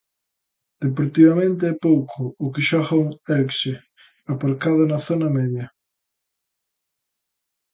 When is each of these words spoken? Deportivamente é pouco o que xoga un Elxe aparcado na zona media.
Deportivamente 0.83 1.63
é 1.73 1.81
pouco 1.87 2.19
o 2.43 2.47
que 2.53 2.65
xoga 2.69 2.95
un 3.05 3.09
Elxe 3.37 3.73
aparcado 4.33 4.81
na 4.87 4.99
zona 5.07 5.27
media. 5.37 5.65